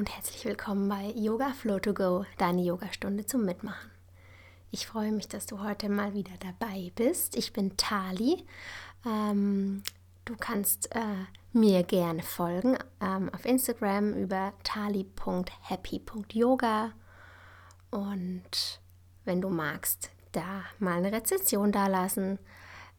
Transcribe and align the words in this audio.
und 0.00 0.16
herzlich 0.16 0.44
willkommen 0.46 0.88
bei 0.88 1.12
Yoga 1.14 1.52
Flow 1.52 1.78
to 1.78 1.92
Go, 1.92 2.24
deine 2.38 2.62
Yogastunde 2.62 3.26
zum 3.26 3.44
Mitmachen. 3.44 3.90
Ich 4.70 4.86
freue 4.86 5.12
mich, 5.12 5.28
dass 5.28 5.44
du 5.44 5.62
heute 5.62 5.90
mal 5.90 6.14
wieder 6.14 6.32
dabei 6.40 6.90
bist. 6.94 7.36
Ich 7.36 7.52
bin 7.52 7.76
Tali. 7.76 8.46
Ähm, 9.04 9.82
du 10.24 10.36
kannst 10.40 10.96
äh, 10.96 11.26
mir 11.52 11.82
gerne 11.82 12.22
folgen 12.22 12.78
ähm, 13.02 13.28
auf 13.34 13.44
Instagram 13.44 14.14
über 14.14 14.54
tali.happy.yoga 14.62 16.92
und 17.90 18.80
wenn 19.26 19.42
du 19.42 19.50
magst, 19.50 20.08
da 20.32 20.62
mal 20.78 20.96
eine 20.96 21.12
Rezension 21.12 21.72
dalassen. 21.72 22.38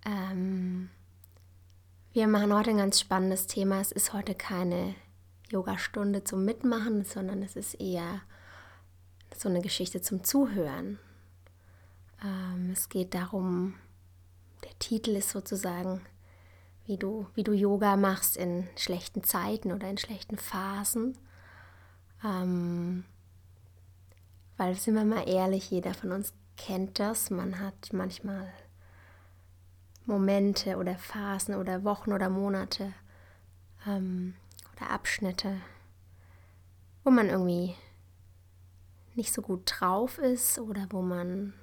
Ähm, 0.05 0.91
wir 2.13 2.27
machen 2.27 2.55
heute 2.55 2.69
ein 2.69 2.77
ganz 2.77 2.99
spannendes 2.99 3.47
Thema. 3.47 3.81
Es 3.81 3.91
ist 3.91 4.13
heute 4.13 4.35
keine 4.35 4.93
Yogastunde 5.51 6.23
zum 6.23 6.45
Mitmachen, 6.45 7.03
sondern 7.03 7.43
es 7.43 7.55
ist 7.55 7.75
eher 7.75 8.21
so 9.35 9.49
eine 9.49 9.61
Geschichte 9.61 10.01
zum 10.01 10.23
Zuhören. 10.23 10.99
Ähm, 12.23 12.71
es 12.71 12.89
geht 12.89 13.13
darum, 13.13 13.75
der 14.63 14.77
Titel 14.79 15.11
ist 15.11 15.29
sozusagen, 15.29 16.01
wie 16.85 16.97
du, 16.97 17.27
wie 17.35 17.43
du 17.43 17.53
Yoga 17.53 17.95
machst 17.95 18.37
in 18.37 18.67
schlechten 18.77 19.23
Zeiten 19.23 19.71
oder 19.71 19.89
in 19.89 19.97
schlechten 19.97 20.37
Phasen. 20.37 21.17
Ähm, 22.23 23.05
weil, 24.57 24.75
sind 24.75 24.95
wir 24.95 25.05
mal 25.05 25.27
ehrlich, 25.27 25.71
jeder 25.71 25.93
von 25.93 26.11
uns 26.11 26.33
kennt 26.57 26.99
das. 26.99 27.29
Man 27.29 27.59
hat 27.59 27.93
manchmal 27.93 28.51
Momente 30.05 30.77
oder 30.77 30.95
Phasen 30.95 31.55
oder 31.55 31.83
Wochen 31.83 32.13
oder 32.13 32.29
Monate, 32.29 32.93
ähm, 33.87 34.35
oder 34.81 34.91
Abschnitte, 34.91 35.61
wo 37.03 37.11
man 37.11 37.29
irgendwie 37.29 37.75
nicht 39.15 39.33
so 39.33 39.41
gut 39.41 39.61
drauf 39.65 40.17
ist 40.17 40.59
oder 40.59 40.87
wo 40.89 41.01
man 41.01 41.53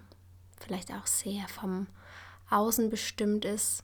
vielleicht 0.60 0.92
auch 0.92 1.06
sehr 1.06 1.48
vom 1.48 1.86
Außen 2.50 2.90
bestimmt 2.90 3.44
ist, 3.44 3.82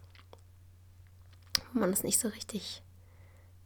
wo 1.73 1.81
man 1.81 1.93
es 1.93 2.03
nicht 2.03 2.19
so 2.19 2.29
richtig 2.29 2.83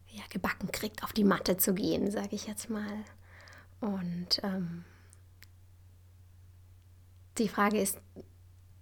ja, 0.09 0.23
gebacken 0.31 0.71
kriegt, 0.73 1.05
auf 1.05 1.13
die 1.13 1.25
Matte 1.25 1.57
zu 1.57 1.75
gehen, 1.75 2.11
sage 2.11 2.35
ich 2.35 2.47
jetzt 2.47 2.71
mal. 2.71 3.05
Und 3.81 4.41
ähm, 4.43 4.85
die 7.39 7.49
Frage 7.49 7.81
ist 7.81 7.99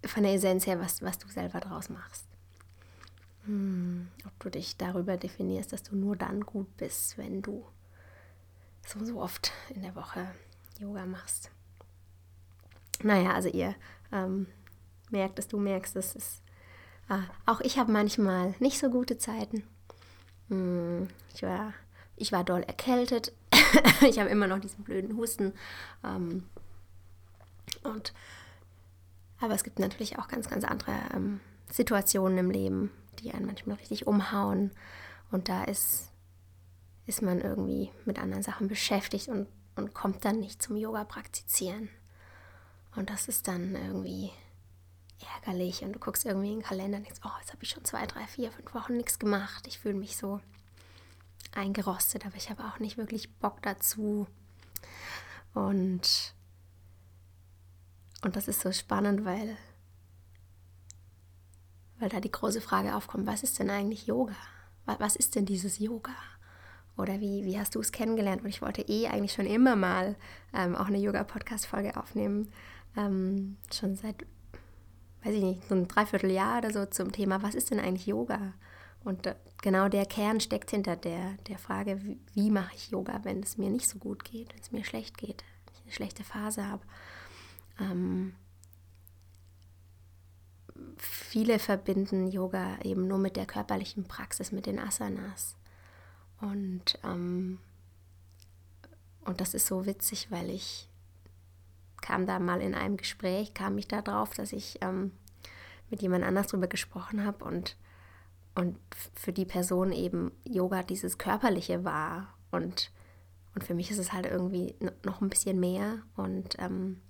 von 0.05 0.23
der 0.23 0.33
Essenz 0.33 0.65
her, 0.65 0.79
was, 0.79 1.01
was 1.01 1.17
du 1.17 1.27
selber 1.27 1.59
draus 1.59 1.89
machst. 1.89 2.26
Hm, 3.47 4.09
ob 4.25 4.37
du 4.41 4.49
dich 4.49 4.75
darüber 4.75 5.15
definierst, 5.15 5.71
dass 5.71 5.81
du 5.81 5.95
nur 5.95 6.17
dann 6.17 6.41
gut 6.41 6.75
bist, 6.75 7.17
wenn 7.17 7.41
du 7.41 7.65
so 8.85 9.03
so 9.03 9.21
oft 9.21 9.51
in 9.69 9.81
der 9.81 9.95
Woche 9.95 10.27
Yoga 10.79 11.05
machst. 11.05 11.49
Naja, 13.03 13.33
also 13.33 13.47
ihr 13.49 13.75
ähm, 14.11 14.47
merkt 15.09 15.39
es, 15.39 15.47
du 15.47 15.57
merkst 15.57 15.95
es. 15.95 16.15
Ist, 16.15 16.41
äh, 17.09 17.19
auch 17.45 17.61
ich 17.61 17.77
habe 17.77 17.91
manchmal 17.91 18.53
nicht 18.59 18.79
so 18.79 18.89
gute 18.89 19.17
Zeiten. 19.17 19.63
Hm, 20.49 21.07
ich, 21.33 21.43
war, 21.43 21.73
ich 22.17 22.33
war 22.33 22.43
doll 22.43 22.63
erkältet. 22.63 23.31
ich 24.01 24.19
habe 24.19 24.29
immer 24.29 24.47
noch 24.47 24.59
diesen 24.59 24.83
blöden 24.83 25.15
Husten. 25.15 25.53
Ähm, 26.03 26.49
und, 27.83 28.13
aber 29.39 29.53
es 29.53 29.63
gibt 29.63 29.79
natürlich 29.79 30.19
auch 30.19 30.27
ganz, 30.27 30.49
ganz 30.49 30.65
andere 30.65 30.95
ähm, 31.13 31.39
Situationen 31.71 32.37
im 32.37 32.51
Leben, 32.51 32.91
die 33.19 33.31
einen 33.33 33.45
manchmal 33.45 33.77
richtig 33.77 34.07
umhauen. 34.07 34.71
Und 35.31 35.49
da 35.49 35.63
ist, 35.63 36.09
ist 37.05 37.21
man 37.21 37.41
irgendwie 37.41 37.91
mit 38.05 38.19
anderen 38.19 38.43
Sachen 38.43 38.67
beschäftigt 38.67 39.27
und, 39.27 39.47
und 39.75 39.93
kommt 39.93 40.25
dann 40.25 40.39
nicht 40.39 40.61
zum 40.61 40.77
Yoga 40.77 41.03
praktizieren. 41.03 41.89
Und 42.95 43.09
das 43.09 43.27
ist 43.27 43.47
dann 43.47 43.75
irgendwie 43.75 44.31
ärgerlich 45.35 45.83
und 45.83 45.93
du 45.93 45.99
guckst 45.99 46.25
irgendwie 46.25 46.53
in 46.53 46.59
den 46.59 46.65
Kalender 46.65 46.97
und 46.97 47.05
denkst, 47.05 47.21
oh, 47.23 47.39
jetzt 47.39 47.51
habe 47.51 47.63
ich 47.63 47.69
schon 47.69 47.85
zwei, 47.85 48.05
drei, 48.05 48.25
vier, 48.27 48.51
fünf 48.51 48.73
Wochen 48.73 48.97
nichts 48.97 49.19
gemacht. 49.19 49.67
Ich 49.67 49.79
fühle 49.79 49.95
mich 49.95 50.17
so 50.17 50.39
eingerostet, 51.53 52.25
aber 52.25 52.35
ich 52.35 52.49
habe 52.49 52.63
auch 52.65 52.79
nicht 52.79 52.97
wirklich 52.97 53.33
Bock 53.35 53.61
dazu. 53.61 54.27
Und, 55.53 56.33
und 58.23 58.35
das 58.35 58.47
ist 58.47 58.61
so 58.61 58.71
spannend, 58.71 59.25
weil 59.25 59.57
weil 61.99 62.09
da 62.09 62.19
die 62.19 62.31
große 62.31 62.61
Frage 62.61 62.95
aufkommt, 62.95 63.27
was 63.27 63.43
ist 63.43 63.59
denn 63.59 63.69
eigentlich 63.69 64.07
Yoga? 64.07 64.35
Was 64.85 65.15
ist 65.15 65.35
denn 65.35 65.45
dieses 65.45 65.79
Yoga? 65.79 66.13
Oder 66.97 67.19
wie, 67.19 67.45
wie 67.45 67.59
hast 67.59 67.75
du 67.75 67.79
es 67.79 67.91
kennengelernt? 67.91 68.41
Und 68.43 68.49
ich 68.49 68.61
wollte 68.61 68.81
eh 68.81 69.07
eigentlich 69.07 69.33
schon 69.33 69.45
immer 69.45 69.75
mal 69.75 70.15
ähm, 70.53 70.75
auch 70.75 70.87
eine 70.87 70.97
Yoga-Podcast-Folge 70.97 71.95
aufnehmen. 71.95 72.51
Ähm, 72.95 73.57
schon 73.71 73.95
seit, 73.95 74.25
weiß 75.23 75.35
ich 75.35 75.43
nicht, 75.43 75.67
so 75.67 75.75
ein 75.75 75.87
Dreivierteljahr 75.87 76.59
oder 76.59 76.71
so 76.71 76.85
zum 76.85 77.11
Thema, 77.11 77.43
was 77.43 77.53
ist 77.53 77.69
denn 77.69 77.79
eigentlich 77.79 78.07
Yoga? 78.07 78.53
Und 79.03 79.27
äh, 79.27 79.35
genau 79.61 79.89
der 79.89 80.05
Kern 80.05 80.39
steckt 80.39 80.71
hinter 80.71 80.95
der, 80.95 81.33
der 81.47 81.59
Frage, 81.59 82.03
wie, 82.03 82.19
wie 82.33 82.49
mache 82.49 82.73
ich 82.75 82.89
Yoga, 82.89 83.19
wenn 83.23 83.41
es 83.43 83.57
mir 83.57 83.69
nicht 83.69 83.87
so 83.87 83.99
gut 83.99 84.23
geht, 84.23 84.53
wenn 84.53 84.61
es 84.61 84.71
mir 84.71 84.83
schlecht 84.83 85.17
geht, 85.17 85.43
wenn 85.65 85.75
ich 85.75 85.83
eine 85.83 85.93
schlechte 85.93 86.23
Phase 86.23 86.67
habe. 86.67 86.81
Ähm, 87.79 88.33
viele 90.97 91.59
verbinden 91.59 92.27
Yoga 92.27 92.79
eben 92.83 93.07
nur 93.07 93.17
mit 93.17 93.35
der 93.35 93.45
körperlichen 93.45 94.05
Praxis, 94.05 94.51
mit 94.51 94.65
den 94.65 94.79
Asanas. 94.79 95.55
Und, 96.41 96.99
ähm, 97.03 97.59
und 99.25 99.41
das 99.41 99.53
ist 99.53 99.67
so 99.67 99.85
witzig, 99.85 100.31
weil 100.31 100.49
ich 100.49 100.89
kam 102.01 102.25
da 102.25 102.39
mal 102.39 102.61
in 102.61 102.75
einem 102.75 102.97
Gespräch, 102.97 103.53
kam 103.53 103.77
ich 103.77 103.87
da 103.87 104.01
drauf, 104.01 104.33
dass 104.33 104.53
ich 104.53 104.77
ähm, 104.81 105.11
mit 105.89 106.01
jemand 106.01 106.23
anders 106.23 106.47
drüber 106.47 106.67
gesprochen 106.67 107.25
habe 107.25 107.43
und, 107.43 107.75
und 108.55 108.77
für 109.15 109.33
die 109.33 109.45
Person 109.45 109.91
eben 109.91 110.31
Yoga 110.43 110.83
dieses 110.83 111.17
Körperliche 111.17 111.83
war. 111.83 112.33
Und, 112.51 112.91
und 113.55 113.63
für 113.63 113.73
mich 113.73 113.91
ist 113.91 113.97
es 113.97 114.13
halt 114.13 114.25
irgendwie 114.25 114.75
noch 115.03 115.21
ein 115.21 115.29
bisschen 115.29 115.59
mehr. 115.59 115.99
Und 116.15 116.57
ähm, 116.59 117.01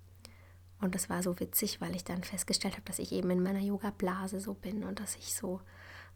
und 0.80 0.94
das 0.94 1.10
war 1.10 1.24
so 1.24 1.40
witzig, 1.40 1.82
weil 1.82 1.96
ich 1.96 2.04
dann 2.04 2.24
festgestellt 2.24 2.76
habe, 2.76 2.86
dass 2.86 3.00
ich 3.00 3.12
eben 3.12 3.30
in 3.32 3.42
meiner 3.42 3.60
Yoga-Blase 3.60 4.40
so 4.40 4.54
bin 4.54 4.84
und 4.84 5.00
dass 5.00 5.16
ich 5.16 5.34
so 5.34 5.62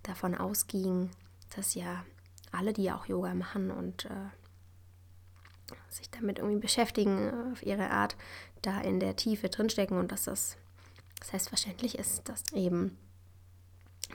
davon 0.03 0.35
ausging, 0.35 1.09
dass 1.55 1.73
ja 1.73 2.05
alle, 2.51 2.73
die 2.73 2.91
auch 2.91 3.05
Yoga 3.05 3.33
machen 3.33 3.71
und 3.71 4.05
äh, 4.05 4.29
sich 5.89 6.09
damit 6.11 6.39
irgendwie 6.39 6.59
beschäftigen 6.59 7.29
äh, 7.29 7.51
auf 7.53 7.63
ihre 7.63 7.89
Art, 7.89 8.15
da 8.61 8.81
in 8.81 8.99
der 8.99 9.15
Tiefe 9.15 9.49
drinstecken 9.49 9.97
und 9.97 10.11
dass 10.11 10.25
das 10.25 10.57
selbstverständlich 11.23 11.97
ist, 11.97 12.27
dass 12.29 12.43
eben 12.53 12.97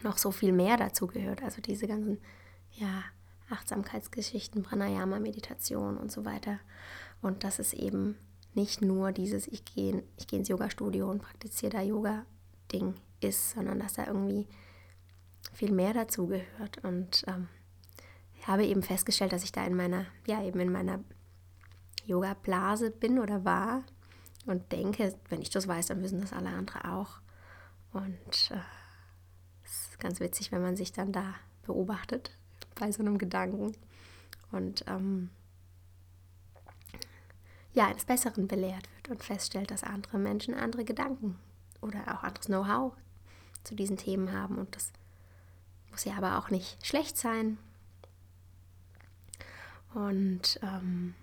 noch 0.02 0.18
so 0.18 0.30
viel 0.30 0.52
mehr 0.52 0.76
dazu 0.76 1.06
gehört. 1.06 1.42
Also 1.42 1.60
diese 1.60 1.86
ganzen 1.86 2.18
ja, 2.72 3.04
Achtsamkeitsgeschichten, 3.50 4.62
Pranayama, 4.62 5.18
Meditation 5.18 5.96
und 5.96 6.12
so 6.12 6.24
weiter. 6.24 6.58
Und 7.22 7.44
dass 7.44 7.58
es 7.58 7.72
eben 7.72 8.16
nicht 8.56 8.82
nur 8.82 9.12
dieses, 9.12 9.46
ich 9.46 9.64
gehe 9.64 10.02
ich 10.16 10.26
geh 10.26 10.36
ins 10.36 10.48
Yoga-Studio 10.48 11.10
und 11.10 11.22
praktiziere 11.22 11.72
da 11.72 11.82
Yoga-Ding 11.82 12.94
ist, 13.20 13.50
sondern 13.50 13.78
dass 13.78 13.94
da 13.94 14.06
irgendwie 14.06 14.46
viel 15.52 15.72
mehr 15.72 15.92
dazu 15.94 16.26
gehört. 16.26 16.82
Und 16.82 17.24
ähm, 17.28 17.48
ich 18.34 18.46
habe 18.48 18.64
eben 18.66 18.82
festgestellt, 18.82 19.32
dass 19.32 19.44
ich 19.44 19.52
da 19.52 19.64
in 19.64 19.74
meiner, 19.74 20.06
ja, 20.26 20.42
eben 20.42 20.60
in 20.60 20.72
meiner 20.72 21.00
Yoga-Blase 22.06 22.90
bin 22.90 23.18
oder 23.18 23.44
war 23.44 23.84
und 24.46 24.72
denke, 24.72 25.14
wenn 25.28 25.42
ich 25.42 25.50
das 25.50 25.68
weiß, 25.68 25.86
dann 25.86 26.02
wissen 26.02 26.20
das 26.20 26.32
alle 26.32 26.50
anderen 26.50 26.82
auch. 26.82 27.20
Und 27.92 28.50
äh, 28.50 28.60
es 29.64 29.88
ist 29.91 30.00
ganz 30.00 30.20
witzig, 30.20 30.52
wenn 30.52 30.62
man 30.62 30.76
sich 30.76 30.92
dann 30.92 31.12
da 31.12 31.34
beobachtet 31.64 32.30
bei 32.78 32.92
so 32.92 33.00
einem 33.00 33.18
Gedanken. 33.18 33.72
Und 34.52 34.84
ähm, 34.86 35.30
ja, 37.76 37.86
eines 37.88 38.06
Besseren 38.06 38.48
belehrt 38.48 38.88
wird 38.96 39.10
und 39.10 39.22
feststellt, 39.22 39.70
dass 39.70 39.84
andere 39.84 40.18
Menschen 40.18 40.54
andere 40.54 40.84
Gedanken 40.84 41.38
oder 41.82 42.00
auch 42.08 42.22
anderes 42.22 42.46
Know-how 42.46 42.94
zu 43.64 43.74
diesen 43.74 43.98
Themen 43.98 44.32
haben. 44.32 44.56
Und 44.56 44.74
das 44.74 44.92
muss 45.90 46.06
ja 46.06 46.14
aber 46.16 46.38
auch 46.38 46.48
nicht 46.48 46.84
schlecht 46.84 47.18
sein. 47.18 47.58
Und 49.92 50.58
ähm, 50.62 51.14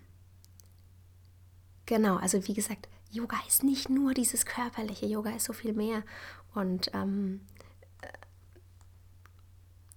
genau, 1.86 2.16
also 2.18 2.46
wie 2.46 2.54
gesagt, 2.54 2.88
Yoga 3.10 3.36
ist 3.48 3.64
nicht 3.64 3.90
nur 3.90 4.14
dieses 4.14 4.46
körperliche, 4.46 5.06
Yoga 5.06 5.30
ist 5.30 5.46
so 5.46 5.52
viel 5.52 5.72
mehr. 5.72 6.04
Und 6.54 6.88
ähm, 6.94 7.40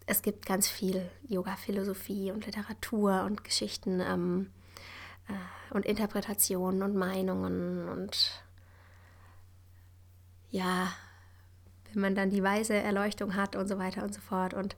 es 0.07 0.23
gibt 0.23 0.47
ganz 0.47 0.67
viel 0.67 1.07
Yoga-Philosophie 1.27 2.31
und 2.31 2.47
Literatur 2.47 3.25
und 3.25 3.43
Geschichten. 3.43 3.99
Ähm, 3.99 4.49
äh, 4.49 4.56
und 5.71 5.85
Interpretationen 5.85 6.81
und 6.83 6.95
Meinungen 6.95 7.89
und 7.89 8.43
ja, 10.49 10.91
wenn 11.91 12.01
man 12.01 12.15
dann 12.15 12.29
die 12.29 12.43
weise 12.43 12.73
Erleuchtung 12.73 13.35
hat 13.35 13.55
und 13.55 13.67
so 13.67 13.77
weiter 13.77 14.03
und 14.03 14.13
so 14.13 14.21
fort. 14.21 14.53
Und, 14.53 14.75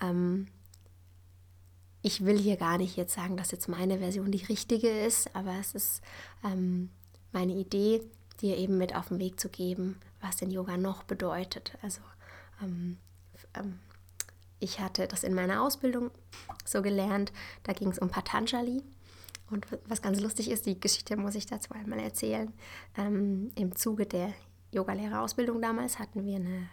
ähm, 0.00 0.46
ich 2.02 2.24
will 2.24 2.38
hier 2.38 2.56
gar 2.56 2.78
nicht 2.78 2.96
jetzt 2.96 3.14
sagen, 3.14 3.36
dass 3.36 3.50
jetzt 3.50 3.68
meine 3.68 3.98
Version 3.98 4.30
die 4.30 4.44
richtige 4.44 4.88
ist, 4.88 5.34
aber 5.36 5.54
es 5.60 5.74
ist 5.74 6.02
ähm, 6.44 6.90
meine 7.32 7.52
Idee, 7.52 8.02
dir 8.40 8.56
eben 8.56 8.78
mit 8.78 8.96
auf 8.96 9.08
den 9.08 9.18
Weg 9.18 9.38
zu 9.38 9.50
geben, 9.50 10.00
was 10.20 10.38
denn 10.38 10.50
Yoga 10.50 10.78
noch 10.78 11.02
bedeutet. 11.02 11.76
Also 11.82 12.00
ähm, 12.62 12.96
ähm, 13.54 13.78
ich 14.60 14.80
hatte 14.80 15.06
das 15.06 15.24
in 15.24 15.34
meiner 15.34 15.62
Ausbildung 15.62 16.10
so 16.64 16.80
gelernt, 16.80 17.32
da 17.64 17.72
ging 17.72 17.88
es 17.88 17.98
um 17.98 18.08
Patanjali. 18.08 18.82
Und 19.50 19.66
was 19.86 20.02
ganz 20.02 20.20
lustig 20.20 20.50
ist, 20.50 20.66
die 20.66 20.78
Geschichte 20.78 21.16
muss 21.16 21.34
ich 21.34 21.46
dazu 21.46 21.72
einmal 21.72 21.98
erzählen. 21.98 22.52
Ähm, 22.96 23.50
Im 23.56 23.74
Zuge 23.74 24.06
der 24.06 24.32
Yogalehrerausbildung 24.72 25.60
damals 25.60 25.98
hatten 25.98 26.24
wir 26.24 26.36
eine, 26.36 26.68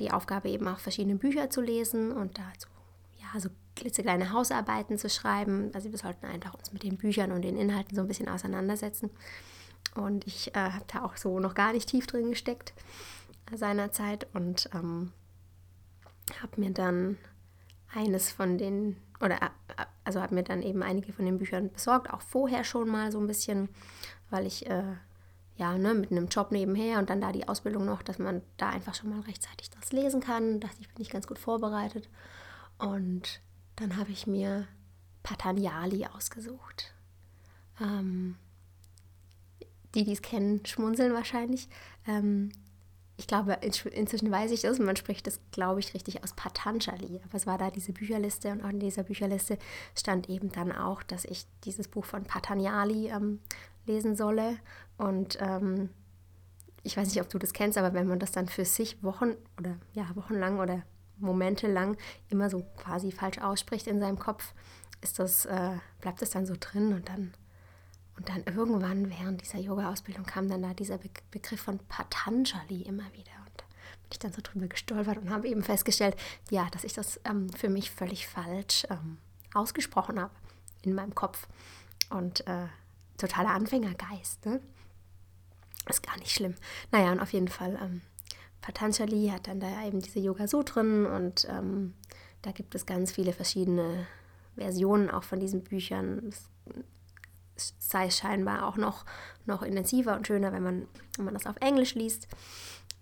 die 0.00 0.10
Aufgabe, 0.10 0.48
eben 0.48 0.66
auch 0.68 0.78
verschiedene 0.78 1.16
Bücher 1.16 1.50
zu 1.50 1.60
lesen 1.60 2.12
und 2.12 2.38
dazu 2.38 2.68
ja, 3.20 3.40
so 3.40 3.50
klitzekleine 3.76 4.32
Hausarbeiten 4.32 4.98
zu 4.98 5.10
schreiben. 5.10 5.70
Also 5.74 5.90
wir 5.90 5.98
sollten 5.98 6.26
einfach 6.26 6.54
uns 6.54 6.72
mit 6.72 6.82
den 6.82 6.96
Büchern 6.96 7.32
und 7.32 7.42
den 7.42 7.56
Inhalten 7.56 7.94
so 7.94 8.02
ein 8.02 8.08
bisschen 8.08 8.28
auseinandersetzen. 8.28 9.10
Und 9.94 10.26
ich 10.26 10.54
äh, 10.54 10.70
habe 10.70 10.84
da 10.92 11.04
auch 11.04 11.16
so 11.16 11.40
noch 11.40 11.54
gar 11.54 11.72
nicht 11.72 11.88
tief 11.88 12.06
drin 12.06 12.30
gesteckt 12.30 12.72
seinerzeit 13.54 14.26
und 14.34 14.68
ähm, 14.74 15.12
habe 16.42 16.60
mir 16.60 16.70
dann 16.70 17.16
eines 17.94 18.30
von 18.30 18.58
den, 18.58 18.96
oder 19.20 19.36
äh, 19.36 19.84
also 20.04 20.20
habe 20.20 20.34
mir 20.34 20.42
dann 20.42 20.62
eben 20.62 20.82
einige 20.82 21.12
von 21.12 21.24
den 21.24 21.38
Büchern 21.38 21.70
besorgt, 21.70 22.10
auch 22.12 22.22
vorher 22.22 22.64
schon 22.64 22.88
mal 22.88 23.12
so 23.12 23.20
ein 23.20 23.26
bisschen, 23.26 23.68
weil 24.30 24.46
ich 24.46 24.68
äh, 24.68 24.94
ja 25.56 25.76
ne, 25.76 25.94
mit 25.94 26.10
einem 26.10 26.28
Job 26.28 26.52
nebenher 26.52 26.98
und 26.98 27.10
dann 27.10 27.20
da 27.20 27.32
die 27.32 27.48
Ausbildung 27.48 27.84
noch, 27.84 28.02
dass 28.02 28.18
man 28.18 28.42
da 28.56 28.70
einfach 28.70 28.94
schon 28.94 29.10
mal 29.10 29.20
rechtzeitig 29.20 29.70
das 29.70 29.92
lesen 29.92 30.20
kann. 30.20 30.60
Da 30.60 30.68
dachte 30.68 30.80
ich, 30.80 30.88
bin 30.88 31.02
ich 31.02 31.10
ganz 31.10 31.26
gut 31.26 31.38
vorbereitet. 31.38 32.08
Und 32.78 33.40
dann 33.76 33.96
habe 33.96 34.12
ich 34.12 34.26
mir 34.26 34.66
Patanjali 35.22 36.06
ausgesucht. 36.06 36.94
Ähm, 37.80 38.36
die, 39.94 40.04
die 40.04 40.12
es 40.12 40.22
kennen, 40.22 40.64
schmunzeln 40.64 41.12
wahrscheinlich. 41.12 41.68
Ähm, 42.06 42.50
ich 43.18 43.26
glaube, 43.26 43.58
inzwischen 43.62 44.30
weiß 44.30 44.52
ich 44.52 44.60
das, 44.60 44.78
man 44.78 44.94
spricht 44.94 45.26
das, 45.26 45.40
glaube 45.50 45.80
ich, 45.80 45.92
richtig 45.92 46.22
aus 46.22 46.34
Patanjali. 46.34 47.20
Aber 47.24 47.34
es 47.34 47.48
war 47.48 47.58
da 47.58 47.68
diese 47.68 47.92
Bücherliste 47.92 48.52
und 48.52 48.64
auch 48.64 48.68
in 48.68 48.78
dieser 48.78 49.02
Bücherliste 49.02 49.58
stand 49.96 50.28
eben 50.30 50.52
dann 50.52 50.70
auch, 50.70 51.02
dass 51.02 51.24
ich 51.24 51.44
dieses 51.64 51.88
Buch 51.88 52.04
von 52.04 52.22
Patanjali 52.22 53.08
ähm, 53.08 53.40
lesen 53.86 54.14
solle. 54.14 54.56
Und 54.98 55.36
ähm, 55.40 55.90
ich 56.84 56.96
weiß 56.96 57.08
nicht, 57.08 57.20
ob 57.20 57.28
du 57.28 57.38
das 57.38 57.52
kennst, 57.52 57.76
aber 57.76 57.92
wenn 57.92 58.06
man 58.06 58.20
das 58.20 58.30
dann 58.30 58.46
für 58.46 58.64
sich 58.64 59.02
Wochen 59.02 59.34
oder 59.58 59.76
ja, 59.94 60.08
wochenlang 60.14 60.60
oder 60.60 60.84
Momente 61.16 61.66
lang 61.66 61.96
immer 62.28 62.48
so 62.48 62.64
quasi 62.76 63.10
falsch 63.10 63.38
ausspricht 63.38 63.88
in 63.88 63.98
seinem 63.98 64.20
Kopf, 64.20 64.54
ist 65.00 65.18
das, 65.18 65.44
äh, 65.44 65.72
bleibt 66.00 66.22
es 66.22 66.30
dann 66.30 66.46
so 66.46 66.54
drin 66.58 66.92
und 66.92 67.08
dann 67.08 67.32
und 68.18 68.28
dann 68.28 68.42
irgendwann 68.44 69.10
während 69.10 69.40
dieser 69.42 69.60
Yoga-Ausbildung 69.60 70.26
kam 70.26 70.48
dann 70.48 70.62
da 70.62 70.74
dieser 70.74 70.98
Be 70.98 71.08
Begriff 71.30 71.60
von 71.60 71.78
Patanjali 71.88 72.82
immer 72.82 73.04
wieder. 73.12 73.30
Und 73.46 73.56
bin 73.56 74.10
ich 74.10 74.18
dann 74.18 74.32
so 74.32 74.42
drüber 74.42 74.66
gestolpert 74.66 75.18
und 75.18 75.30
habe 75.30 75.46
eben 75.46 75.62
festgestellt, 75.62 76.16
ja, 76.50 76.68
dass 76.72 76.82
ich 76.82 76.94
das 76.94 77.20
ähm, 77.24 77.48
für 77.50 77.68
mich 77.68 77.92
völlig 77.92 78.26
falsch 78.26 78.86
ähm, 78.90 79.18
ausgesprochen 79.54 80.20
habe 80.20 80.34
in 80.82 80.94
meinem 80.94 81.14
Kopf. 81.14 81.46
Und 82.10 82.44
äh, 82.48 82.66
totaler 83.18 83.50
Anfängergeist, 83.50 84.46
ne? 84.46 84.60
Ist 85.88 86.02
gar 86.02 86.18
nicht 86.18 86.32
schlimm. 86.32 86.56
Naja, 86.90 87.12
und 87.12 87.20
auf 87.20 87.32
jeden 87.32 87.48
Fall, 87.48 87.78
ähm, 87.80 88.02
Patanjali 88.60 89.28
hat 89.28 89.46
dann 89.46 89.60
da 89.60 89.86
eben 89.86 90.00
diese 90.00 90.18
Yoga-Sutren 90.18 91.06
und 91.06 91.46
ähm, 91.48 91.94
da 92.42 92.50
gibt 92.50 92.74
es 92.74 92.84
ganz 92.84 93.12
viele 93.12 93.32
verschiedene 93.32 94.06
Versionen 94.56 95.08
auch 95.08 95.22
von 95.22 95.38
diesen 95.38 95.62
Büchern. 95.62 96.28
Es 96.28 96.48
sei 97.78 98.10
scheinbar 98.10 98.66
auch 98.66 98.76
noch, 98.76 99.04
noch 99.46 99.62
intensiver 99.62 100.16
und 100.16 100.26
schöner, 100.26 100.52
wenn 100.52 100.62
man, 100.62 100.88
wenn 101.16 101.24
man 101.24 101.34
das 101.34 101.46
auf 101.46 101.56
Englisch 101.60 101.94
liest, 101.94 102.28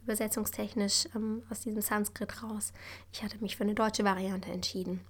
übersetzungstechnisch 0.02 1.08
ähm, 1.14 1.42
aus 1.50 1.60
diesem 1.60 1.80
Sanskrit 1.80 2.42
raus. 2.42 2.72
Ich 3.12 3.22
hatte 3.22 3.38
mich 3.38 3.56
für 3.56 3.64
eine 3.64 3.74
deutsche 3.74 4.04
Variante 4.04 4.50
entschieden. 4.50 5.00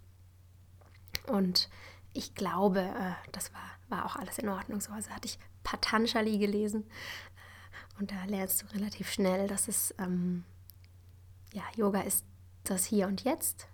Und 1.26 1.68
ich 2.12 2.34
glaube, 2.34 2.80
äh, 2.80 3.12
das 3.32 3.52
war, 3.52 3.70
war 3.88 4.06
auch 4.06 4.16
alles 4.16 4.38
in 4.38 4.48
Ordnung 4.48 4.80
so. 4.80 4.92
Also 4.92 5.10
hatte 5.10 5.28
ich 5.28 5.38
Patanjali 5.64 6.38
gelesen 6.38 6.84
äh, 6.84 8.00
und 8.00 8.10
da 8.10 8.24
lernst 8.24 8.62
du 8.62 8.66
relativ 8.74 9.10
schnell, 9.10 9.48
dass 9.48 9.68
es, 9.68 9.94
ähm, 9.98 10.44
ja, 11.52 11.62
Yoga 11.76 12.00
ist 12.00 12.24
das 12.64 12.86
Hier 12.86 13.06
und 13.06 13.24
Jetzt. 13.24 13.68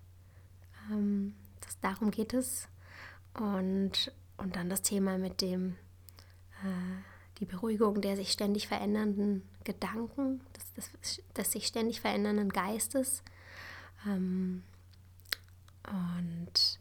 Ähm, 0.91 1.35
das, 1.61 1.79
darum 1.81 2.11
geht 2.11 2.35
es. 2.35 2.69
Und 3.35 4.13
und 4.43 4.57
dann 4.57 4.69
das 4.69 4.83
Thema 4.83 5.19
mit 5.19 5.41
dem, 5.41 5.77
äh, 6.65 7.39
die 7.39 7.45
Beruhigung 7.45 8.01
der 8.01 8.17
sich 8.17 8.33
ständig 8.33 8.69
verändernden 8.69 9.49
Gedanken, 9.65 10.41
des, 10.57 10.91
des, 10.91 11.23
des 11.37 11.53
sich 11.53 11.67
ständig 11.67 12.01
verändernden 12.01 12.49
Geistes. 12.49 13.23
Ähm, 14.07 14.65
und, 15.89 16.79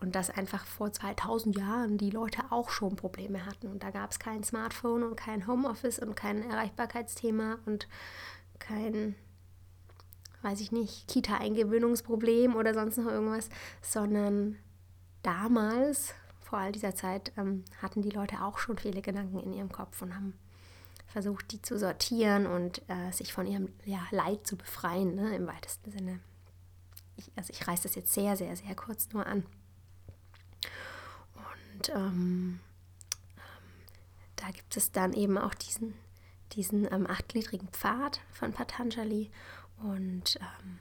und 0.00 0.14
dass 0.14 0.30
einfach 0.30 0.66
vor 0.66 0.92
2000 0.92 1.56
Jahren 1.56 1.98
die 1.98 2.10
Leute 2.10 2.42
auch 2.50 2.70
schon 2.70 2.96
Probleme 2.96 3.46
hatten. 3.46 3.68
Und 3.68 3.82
da 3.82 3.90
gab 3.90 4.10
es 4.10 4.18
kein 4.18 4.42
Smartphone 4.42 5.04
und 5.04 5.16
kein 5.16 5.46
Homeoffice 5.46 6.00
und 6.00 6.16
kein 6.16 6.48
Erreichbarkeitsthema 6.48 7.58
und 7.66 7.88
kein, 8.58 9.14
weiß 10.42 10.60
ich 10.60 10.72
nicht, 10.72 11.06
Kita-Eingewöhnungsproblem 11.08 12.56
oder 12.56 12.74
sonst 12.74 12.98
noch 12.98 13.06
irgendwas, 13.06 13.48
sondern 13.82 14.56
damals 15.22 16.14
vor 16.46 16.60
all 16.60 16.70
dieser 16.70 16.94
Zeit 16.94 17.32
ähm, 17.36 17.64
hatten 17.82 18.02
die 18.02 18.10
Leute 18.10 18.42
auch 18.42 18.58
schon 18.58 18.78
viele 18.78 19.02
Gedanken 19.02 19.40
in 19.40 19.52
ihrem 19.52 19.72
Kopf 19.72 20.00
und 20.00 20.14
haben 20.14 20.38
versucht, 21.08 21.50
die 21.50 21.60
zu 21.60 21.76
sortieren 21.76 22.46
und 22.46 22.82
äh, 22.88 23.10
sich 23.10 23.32
von 23.32 23.46
ihrem 23.46 23.72
ja, 23.84 24.00
Leid 24.12 24.46
zu 24.46 24.56
befreien, 24.56 25.16
ne, 25.16 25.34
im 25.34 25.48
weitesten 25.48 25.90
Sinne. 25.90 26.20
Ich, 27.16 27.32
also 27.34 27.52
ich 27.52 27.66
reiße 27.66 27.84
das 27.84 27.96
jetzt 27.96 28.12
sehr, 28.12 28.36
sehr, 28.36 28.54
sehr 28.54 28.76
kurz 28.76 29.12
nur 29.12 29.26
an. 29.26 29.44
Und 31.34 31.88
ähm, 31.88 31.96
ähm, 31.96 32.60
da 34.36 34.50
gibt 34.50 34.76
es 34.76 34.92
dann 34.92 35.14
eben 35.14 35.38
auch 35.38 35.54
diesen, 35.54 35.94
diesen 36.52 36.84
ähm, 36.92 37.08
achtgliedrigen 37.08 37.68
Pfad 37.68 38.20
von 38.30 38.52
Patanjali 38.52 39.32
und 39.78 40.38
ähm, 40.40 40.78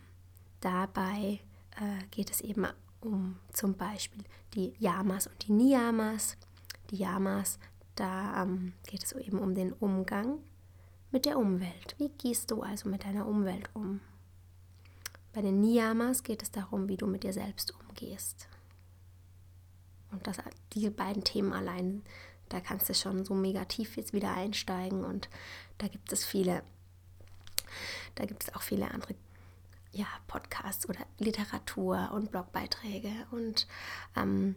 dabei 0.60 1.40
äh, 1.78 2.06
geht 2.12 2.30
es 2.30 2.42
eben 2.42 2.68
um 3.06 3.38
zum 3.54 3.76
Beispiel 3.76 4.24
die 4.54 4.74
Yamas 4.80 5.28
und 5.28 5.48
die 5.48 5.54
Niyamas. 5.54 6.38
Die 6.90 6.98
Yamas, 6.98 7.60
da 7.96 8.44
ähm, 8.44 8.74
geht 8.88 9.04
es 9.04 9.14
eben 9.14 9.40
um 9.40 9.56
den 9.56 9.74
Umgang 9.74 10.40
mit 11.12 11.26
der 11.26 11.38
Umwelt. 11.38 11.96
Wie 11.98 12.10
gehst 12.10 12.52
du 12.52 12.62
also 12.62 12.90
mit 12.90 13.06
deiner 13.06 13.28
Umwelt 13.28 13.70
um? 13.74 14.02
Bei 15.34 15.42
den 15.42 15.62
Niyamas 15.62 16.24
geht 16.24 16.42
es 16.44 16.52
darum, 16.52 16.88
wie 16.88 16.98
du 16.98 17.08
mit 17.08 17.24
dir 17.24 17.34
selbst 17.34 17.74
umgehst. 17.82 18.48
Und 20.12 20.26
das, 20.28 20.38
diese 20.74 20.92
beiden 20.92 21.24
Themen 21.24 21.54
allein, 21.54 22.04
da 22.50 22.60
kannst 22.60 22.88
du 22.90 22.94
schon 22.94 23.26
so 23.26 23.34
mega 23.34 23.66
tief 23.66 23.98
jetzt 23.98 24.14
wieder 24.14 24.34
einsteigen 24.34 25.04
und 25.04 25.30
da 25.78 25.88
gibt 25.88 26.14
es 26.14 26.24
viele, 26.24 26.64
da 28.16 28.26
gibt 28.26 28.44
es 28.44 28.56
auch 28.56 28.62
viele 28.62 28.92
andere 28.92 29.16
ja, 29.96 30.08
Podcasts 30.28 30.88
oder 30.90 31.00
Literatur 31.18 32.12
und 32.14 32.32
Blogbeiträge. 32.32 33.12
Und 33.32 33.66
ähm, 34.16 34.56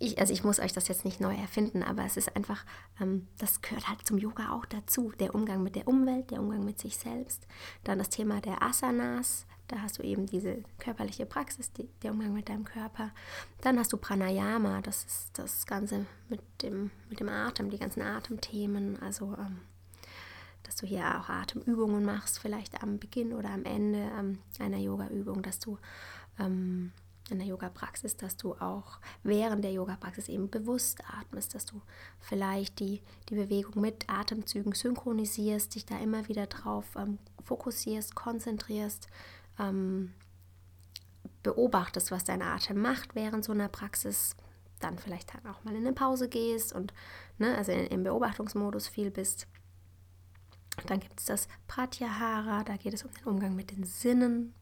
ich, 0.00 0.18
also 0.18 0.32
ich 0.32 0.42
muss 0.42 0.58
euch 0.58 0.72
das 0.72 0.88
jetzt 0.88 1.04
nicht 1.04 1.20
neu 1.20 1.34
erfinden, 1.34 1.82
aber 1.84 2.04
es 2.04 2.16
ist 2.16 2.34
einfach, 2.34 2.64
ähm, 3.00 3.28
das 3.38 3.62
gehört 3.62 3.88
halt 3.88 4.04
zum 4.06 4.18
Yoga 4.18 4.50
auch 4.52 4.66
dazu. 4.66 5.12
Der 5.20 5.34
Umgang 5.34 5.62
mit 5.62 5.76
der 5.76 5.86
Umwelt, 5.86 6.32
der 6.32 6.40
Umgang 6.40 6.64
mit 6.64 6.80
sich 6.80 6.96
selbst. 6.96 7.46
Dann 7.84 7.98
das 7.98 8.10
Thema 8.10 8.40
der 8.40 8.62
Asanas, 8.62 9.46
da 9.68 9.80
hast 9.80 9.98
du 9.98 10.02
eben 10.02 10.26
diese 10.26 10.62
körperliche 10.78 11.24
Praxis, 11.24 11.72
die, 11.72 11.88
der 12.02 12.10
Umgang 12.10 12.34
mit 12.34 12.48
deinem 12.48 12.64
Körper. 12.64 13.12
Dann 13.60 13.78
hast 13.78 13.92
du 13.92 13.96
Pranayama, 13.96 14.82
das 14.82 15.04
ist 15.04 15.38
das 15.38 15.66
Ganze 15.66 16.06
mit 16.28 16.40
dem, 16.62 16.90
mit 17.08 17.20
dem 17.20 17.28
Atem, 17.28 17.70
die 17.70 17.78
ganzen 17.78 18.02
Atemthemen. 18.02 19.00
Also 19.00 19.36
ähm, 19.38 19.60
dass 20.74 20.80
du 20.80 20.86
hier 20.88 21.20
auch 21.20 21.28
Atemübungen 21.28 22.04
machst, 22.04 22.40
vielleicht 22.40 22.82
am 22.82 22.98
Beginn 22.98 23.32
oder 23.32 23.50
am 23.50 23.64
Ende 23.64 24.10
ähm, 24.18 24.40
einer 24.58 24.78
Yoga-Übung, 24.78 25.40
dass 25.40 25.60
du 25.60 25.78
ähm, 26.40 26.90
in 27.30 27.38
der 27.38 27.46
Yoga-Praxis, 27.46 28.16
dass 28.16 28.36
du 28.36 28.54
auch 28.54 28.98
während 29.22 29.62
der 29.62 29.70
Yoga-Praxis 29.70 30.28
eben 30.28 30.50
bewusst 30.50 31.04
atmest, 31.08 31.54
dass 31.54 31.64
du 31.64 31.80
vielleicht 32.18 32.80
die, 32.80 33.02
die 33.28 33.36
Bewegung 33.36 33.80
mit 33.80 34.10
Atemzügen 34.10 34.72
synchronisierst, 34.72 35.76
dich 35.76 35.86
da 35.86 35.96
immer 36.00 36.26
wieder 36.26 36.48
drauf 36.48 36.86
ähm, 36.96 37.18
fokussierst, 37.44 38.16
konzentrierst, 38.16 39.06
ähm, 39.60 40.12
beobachtest, 41.44 42.10
was 42.10 42.24
dein 42.24 42.42
Atem 42.42 42.82
macht 42.82 43.14
während 43.14 43.44
so 43.44 43.52
einer 43.52 43.68
Praxis, 43.68 44.34
dann 44.80 44.98
vielleicht 44.98 45.32
auch 45.48 45.62
mal 45.62 45.76
in 45.76 45.86
eine 45.86 45.92
Pause 45.92 46.28
gehst 46.28 46.72
und 46.72 46.92
ne, 47.38 47.56
also 47.56 47.70
in, 47.70 47.86
im 47.86 48.02
Beobachtungsmodus 48.02 48.88
viel 48.88 49.12
bist 49.12 49.46
dann 50.86 51.00
gibt 51.00 51.20
es 51.20 51.26
das 51.26 51.48
Pratyahara, 51.68 52.64
da 52.64 52.76
geht 52.76 52.94
es 52.94 53.04
um 53.04 53.10
den 53.14 53.24
Umgang 53.24 53.54
mit 53.54 53.70
den 53.70 53.84
Sinnen. 53.84 54.54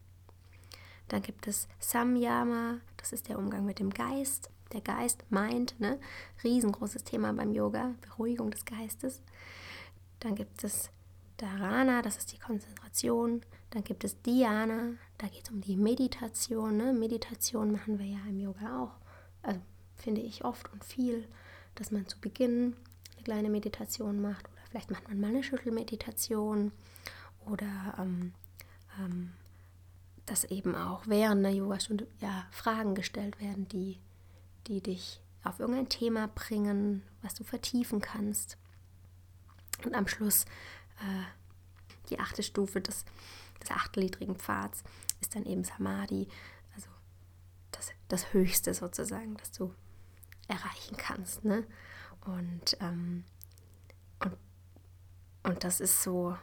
Dann 1.07 1.21
gibt 1.21 1.47
es 1.47 1.67
Samyama, 1.79 2.79
das 2.97 3.13
ist 3.13 3.27
der 3.29 3.37
Umgang 3.37 3.65
mit 3.65 3.79
dem 3.79 3.89
Geist. 3.89 4.49
Der 4.71 4.81
Geist 4.81 5.23
meint, 5.29 5.79
ne? 5.79 5.99
riesengroßes 6.43 7.03
Thema 7.03 7.33
beim 7.33 7.51
Yoga, 7.51 7.93
Beruhigung 8.01 8.49
des 8.51 8.65
Geistes. 8.65 9.21
Dann 10.19 10.35
gibt 10.35 10.63
es 10.63 10.89
Dharana, 11.37 12.01
das 12.01 12.17
ist 12.17 12.31
die 12.31 12.39
Konzentration. 12.39 13.41
Dann 13.71 13.83
gibt 13.83 14.03
es 14.03 14.21
Dhyana, 14.21 14.93
da 15.17 15.27
geht 15.27 15.43
es 15.45 15.51
um 15.51 15.61
die 15.61 15.75
Meditation. 15.75 16.77
Ne? 16.77 16.93
Meditation 16.93 17.71
machen 17.71 17.99
wir 17.99 18.05
ja 18.05 18.19
im 18.27 18.39
Yoga 18.39 18.83
auch. 18.83 18.95
Also 19.41 19.59
finde 19.95 20.21
ich 20.21 20.45
oft 20.45 20.71
und 20.71 20.83
viel, 20.83 21.27
dass 21.75 21.91
man 21.91 22.07
zu 22.07 22.19
Beginn 22.19 22.75
eine 23.15 23.23
kleine 23.23 23.49
Meditation 23.49 24.21
macht 24.21 24.47
vielleicht 24.73 24.89
macht 24.89 25.07
man 25.07 25.19
mal 25.19 25.27
eine 25.27 25.43
Schüttelmeditation 25.43 26.71
oder 27.45 27.93
ähm, 27.99 28.33
ähm, 28.97 29.31
dass 30.25 30.45
eben 30.45 30.73
auch 30.73 31.03
während 31.05 31.45
einer 31.45 31.55
Yogastunde 31.55 32.07
ja, 32.21 32.47
Fragen 32.49 32.95
gestellt 32.95 33.39
werden, 33.39 33.67
die, 33.67 33.99
die 34.65 34.81
dich 34.81 35.21
auf 35.43 35.59
irgendein 35.59 35.89
Thema 35.89 36.27
bringen, 36.33 37.03
was 37.21 37.35
du 37.35 37.43
vertiefen 37.43 38.01
kannst. 38.01 38.57
Und 39.85 39.93
am 39.93 40.07
Schluss 40.07 40.45
äh, 41.01 42.09
die 42.09 42.19
achte 42.19 42.41
Stufe 42.41 42.81
des, 42.81 43.05
des 43.61 43.69
achtliedrigen 43.69 44.37
Pfads 44.37 44.83
ist 45.21 45.35
dann 45.35 45.45
eben 45.45 45.63
Samadhi, 45.63 46.27
also 46.73 46.89
das, 47.69 47.91
das 48.07 48.33
Höchste 48.33 48.73
sozusagen, 48.73 49.37
das 49.37 49.51
du 49.51 49.71
erreichen 50.47 50.97
kannst. 50.97 51.45
Ne? 51.45 51.63
Und, 52.25 52.75
ähm, 52.79 53.23
und 55.43 55.63
das 55.63 55.79
ist 55.79 56.03
so, 56.03 56.35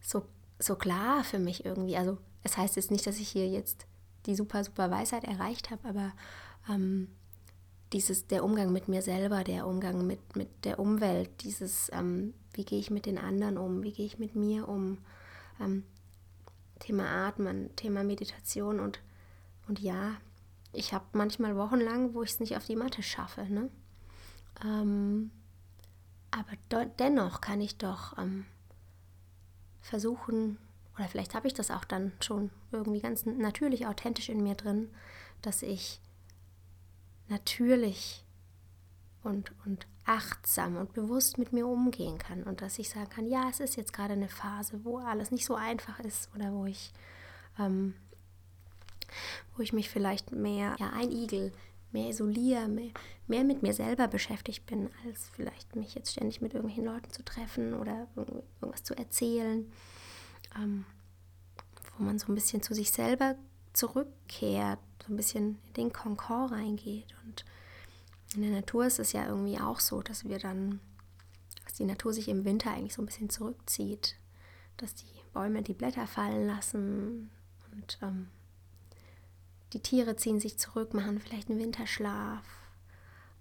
so, 0.00 0.24
so 0.58 0.76
klar 0.76 1.24
für 1.24 1.38
mich 1.38 1.64
irgendwie. 1.64 1.96
Also 1.96 2.18
es 2.42 2.56
heißt 2.56 2.76
jetzt 2.76 2.90
nicht, 2.90 3.06
dass 3.06 3.18
ich 3.18 3.28
hier 3.28 3.48
jetzt 3.48 3.86
die 4.26 4.34
super, 4.34 4.64
super 4.64 4.90
Weisheit 4.90 5.24
erreicht 5.24 5.70
habe, 5.70 5.88
aber 5.88 6.12
ähm, 6.68 7.08
dieses, 7.92 8.26
der 8.26 8.44
Umgang 8.44 8.72
mit 8.72 8.88
mir 8.88 9.02
selber, 9.02 9.42
der 9.42 9.66
Umgang 9.66 10.06
mit, 10.06 10.36
mit 10.36 10.48
der 10.64 10.78
Umwelt, 10.78 11.30
dieses, 11.42 11.90
ähm, 11.92 12.34
wie 12.52 12.64
gehe 12.64 12.78
ich 12.78 12.90
mit 12.90 13.06
den 13.06 13.18
anderen 13.18 13.58
um, 13.58 13.82
wie 13.82 13.92
gehe 13.92 14.06
ich 14.06 14.18
mit 14.18 14.36
mir 14.36 14.68
um, 14.68 14.98
ähm, 15.60 15.84
Thema 16.78 17.26
Atmen, 17.26 17.74
Thema 17.76 18.04
Meditation 18.04 18.80
und, 18.80 19.00
und 19.68 19.80
ja, 19.80 20.16
ich 20.72 20.94
habe 20.94 21.04
manchmal 21.12 21.56
Wochenlang, 21.56 22.14
wo 22.14 22.22
ich 22.22 22.30
es 22.30 22.40
nicht 22.40 22.56
auf 22.56 22.64
die 22.64 22.76
Matte 22.76 23.02
schaffe. 23.02 23.44
Ne? 23.44 23.70
Ähm, 24.64 25.30
aber 26.30 26.52
dennoch 26.98 27.40
kann 27.40 27.60
ich 27.60 27.76
doch 27.76 28.16
ähm, 28.18 28.46
versuchen, 29.80 30.58
oder 30.96 31.08
vielleicht 31.08 31.34
habe 31.34 31.46
ich 31.46 31.54
das 31.54 31.70
auch 31.70 31.84
dann 31.84 32.12
schon 32.20 32.50
irgendwie 32.72 33.00
ganz 33.00 33.26
natürlich 33.26 33.86
authentisch 33.86 34.28
in 34.28 34.42
mir 34.42 34.54
drin, 34.54 34.90
dass 35.42 35.62
ich 35.62 36.00
natürlich 37.28 38.24
und, 39.22 39.52
und 39.64 39.86
achtsam 40.04 40.76
und 40.76 40.92
bewusst 40.92 41.38
mit 41.38 41.52
mir 41.52 41.66
umgehen 41.66 42.18
kann 42.18 42.42
und 42.42 42.62
dass 42.62 42.78
ich 42.78 42.90
sagen 42.90 43.08
kann, 43.08 43.26
ja, 43.26 43.48
es 43.48 43.60
ist 43.60 43.76
jetzt 43.76 43.92
gerade 43.92 44.14
eine 44.14 44.28
Phase, 44.28 44.84
wo 44.84 44.98
alles 44.98 45.30
nicht 45.30 45.46
so 45.46 45.54
einfach 45.54 46.00
ist 46.00 46.30
oder 46.34 46.52
wo 46.52 46.66
ich, 46.66 46.92
ähm, 47.58 47.94
wo 49.56 49.62
ich 49.62 49.72
mich 49.72 49.88
vielleicht 49.88 50.32
mehr 50.32 50.74
ja, 50.78 50.90
einigel, 50.90 51.52
mehr 51.92 52.10
isoliere, 52.10 52.68
mehr, 52.68 52.90
mehr 53.26 53.44
mit 53.44 53.62
mir 53.62 53.72
selber 53.72 54.08
beschäftigt 54.08 54.66
bin, 54.66 54.90
als 55.06 55.28
vielleicht 55.34 55.74
mich 55.76 55.94
jetzt 55.94 56.12
ständig 56.12 56.40
mit 56.40 56.54
irgendwelchen 56.54 56.84
Leuten 56.84 57.10
zu 57.10 57.24
treffen 57.24 57.74
oder 57.74 58.06
irgendwas 58.16 58.82
zu 58.82 58.96
erzählen, 58.96 59.70
ähm, 60.56 60.84
wo 61.96 62.04
man 62.04 62.18
so 62.18 62.30
ein 62.30 62.34
bisschen 62.34 62.62
zu 62.62 62.74
sich 62.74 62.90
selber 62.90 63.36
zurückkehrt, 63.72 64.78
so 65.06 65.12
ein 65.12 65.16
bisschen 65.16 65.58
in 65.66 65.72
den 65.74 65.92
Konkord 65.92 66.52
reingeht. 66.52 67.06
Und 67.24 67.44
in 68.34 68.42
der 68.42 68.52
Natur 68.52 68.86
ist 68.86 68.98
es 68.98 69.12
ja 69.12 69.26
irgendwie 69.26 69.58
auch 69.58 69.80
so, 69.80 70.02
dass 70.02 70.24
wir 70.24 70.38
dann, 70.38 70.80
dass 71.64 71.74
die 71.74 71.84
Natur 71.84 72.12
sich 72.12 72.28
im 72.28 72.44
Winter 72.44 72.70
eigentlich 72.70 72.94
so 72.94 73.02
ein 73.02 73.06
bisschen 73.06 73.30
zurückzieht, 73.30 74.16
dass 74.76 74.94
die 74.94 75.06
Bäume 75.32 75.62
die 75.62 75.74
Blätter 75.74 76.06
fallen 76.06 76.46
lassen 76.46 77.30
und 77.72 77.98
ähm, 78.02 78.28
die 79.72 79.80
Tiere 79.80 80.16
ziehen 80.16 80.40
sich 80.40 80.58
zurück, 80.58 80.94
machen 80.94 81.20
vielleicht 81.20 81.48
einen 81.48 81.60
Winterschlaf 81.60 82.44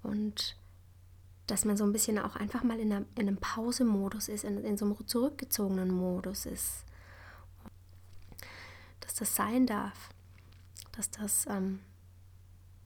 und 0.03 0.55
dass 1.47 1.65
man 1.65 1.77
so 1.77 1.83
ein 1.83 1.91
bisschen 1.91 2.19
auch 2.19 2.35
einfach 2.35 2.63
mal 2.63 2.79
in, 2.79 2.93
einer, 2.93 3.05
in 3.15 3.27
einem 3.27 3.37
Pausemodus 3.37 4.29
ist, 4.29 4.43
in, 4.43 4.63
in 4.63 4.77
so 4.77 4.85
einem 4.85 5.07
zurückgezogenen 5.07 5.89
Modus 5.89 6.45
ist. 6.45 6.83
Dass 8.99 9.15
das 9.15 9.35
sein 9.35 9.65
darf 9.65 10.09
dass 10.99 11.11
das 11.11 11.45
ähm, 11.49 11.79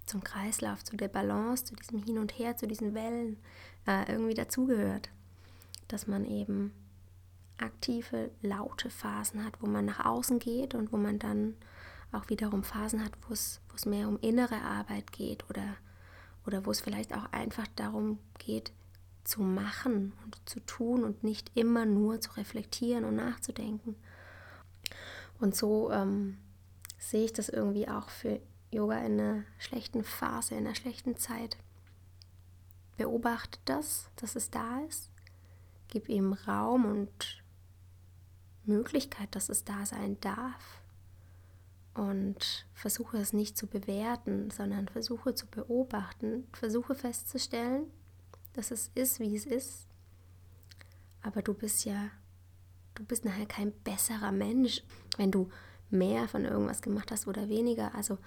zum 0.06 0.24
Kreislauf, 0.24 0.84
zu 0.84 0.96
der 0.96 1.08
Balance, 1.08 1.66
zu 1.66 1.76
diesem 1.76 2.04
Hin 2.04 2.20
und 2.20 2.38
Her, 2.38 2.56
zu 2.56 2.68
diesen 2.68 2.94
Wellen 2.94 3.38
äh, 3.88 4.12
irgendwie 4.12 4.36
dazugehört. 4.36 5.10
Dass 5.88 6.06
man 6.06 6.24
eben 6.24 6.74
aktive, 7.58 8.30
laute 8.44 8.92
Phasen 8.92 9.44
hat, 9.44 9.60
wo 9.62 9.66
man 9.66 9.86
nach 9.86 10.06
außen 10.06 10.38
geht 10.38 10.76
und 10.76 10.92
wo 10.92 10.98
man 10.98 11.18
dann 11.18 11.56
auch 12.14 12.30
wiederum 12.30 12.64
Phasen 12.64 13.04
hat, 13.04 13.12
wo 13.28 13.34
es, 13.34 13.60
mehr 13.86 14.08
um 14.08 14.20
innere 14.20 14.62
Arbeit 14.62 15.12
geht 15.12 15.50
oder, 15.50 15.76
oder 16.46 16.66
wo 16.66 16.72
es 16.72 16.80
vielleicht 16.80 17.14
auch 17.14 17.32
einfach 17.32 17.68
darum 17.76 18.20
geht, 18.38 18.72
zu 19.24 19.42
machen 19.42 20.14
und 20.24 20.38
zu 20.46 20.60
tun 20.62 21.04
und 21.04 21.24
nicht 21.24 21.52
immer 21.56 21.86
nur 21.86 22.22
zu 22.22 22.32
reflektieren 22.32 23.04
und 23.06 23.16
nachzudenken. 23.16 23.96
Und 25.40 25.56
so 25.56 25.92
ähm, 25.92 26.38
sehe 27.00 27.26
ich 27.26 27.34
das 27.34 27.50
irgendwie 27.50 27.88
auch 27.88 28.10
für 28.10 28.40
Yoga 28.72 28.98
in 29.00 29.20
einer 29.20 29.44
schlechten 29.60 30.04
Phase, 30.04 30.56
in 30.56 30.66
einer 30.66 30.76
schlechten 30.76 31.18
Zeit. 31.18 31.58
Beobachte 32.98 33.60
das, 33.66 34.10
dass 34.16 34.36
es 34.36 34.50
da 34.50 34.80
ist. 34.88 35.10
Gib 35.90 36.10
ihm 36.10 36.34
Raum 36.34 36.86
und 36.86 37.44
Möglichkeit, 38.66 39.36
dass 39.36 39.50
es 39.50 39.64
da 39.64 39.86
sein 39.86 40.20
darf. 40.22 40.83
Und 41.94 42.66
versuche 42.74 43.18
es 43.18 43.34
nicht 43.34 43.56
zu 43.56 43.68
bewerten, 43.68 44.50
sondern 44.50 44.88
versuche 44.88 45.36
zu 45.36 45.46
beobachten. 45.46 46.48
Versuche 46.54 46.96
festzustellen, 46.96 47.86
dass 48.54 48.72
es 48.72 48.90
ist, 48.96 49.20
wie 49.20 49.36
es 49.36 49.46
ist. 49.46 49.88
Aber 51.22 51.42
du 51.42 51.54
bist 51.54 51.86
ja, 51.86 52.10
du 52.96 53.06
bist 53.06 53.26
nachher 53.26 53.46
kein 53.46 53.72
besserer 53.72 54.32
Mensch, 54.32 54.84
wenn 55.18 55.32
du 55.32 55.50
mehr 55.90 56.28
von 56.28 56.46
irgendwas 56.46 56.82
gemacht 56.82 57.12
hast 57.12 57.28
oder 57.28 57.48
weniger. 57.48 57.94
Also 57.94 58.18